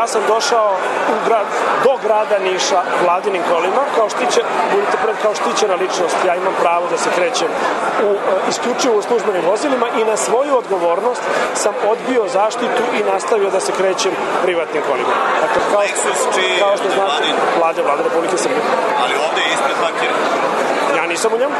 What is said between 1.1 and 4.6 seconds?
u grad, do grada Niša vladinim kolima, kao štiće,